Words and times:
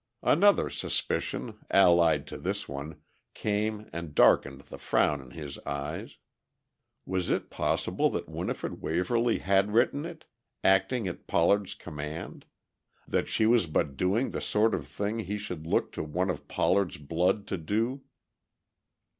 Another 0.23 0.67
suspicion, 0.71 1.59
allied 1.69 2.25
to 2.25 2.39
this 2.39 2.67
one, 2.67 2.99
came 3.35 3.87
and 3.93 4.15
darkened 4.15 4.61
the 4.61 4.79
frown 4.79 5.21
in 5.21 5.29
his 5.29 5.59
eyes. 5.59 6.17
Was 7.05 7.29
it 7.29 7.51
possible 7.51 8.09
that 8.09 8.27
Winifred 8.27 8.81
Waverly 8.81 9.37
had 9.37 9.73
written 9.73 10.03
it, 10.07 10.25
acting 10.63 11.07
at 11.07 11.27
Pollard's 11.27 11.75
command? 11.75 12.45
that 13.07 13.29
she 13.29 13.45
was 13.45 13.67
but 13.67 13.95
doing 13.95 14.31
the 14.31 14.41
sort 14.41 14.73
of 14.73 14.87
thing 14.87 15.19
he 15.19 15.37
should 15.37 15.67
look 15.67 15.91
to 15.91 16.03
one 16.03 16.31
of 16.31 16.47
Pollard's 16.47 16.97
blood 16.97 17.45
to 17.45 17.57
do? 17.59 18.01